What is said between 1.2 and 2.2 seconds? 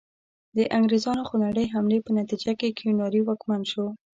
خونړۍ حملې په